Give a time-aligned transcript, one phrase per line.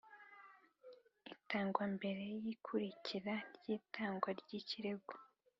[1.35, 5.13] itangwambere yikurikira ryitangwa ry ikirego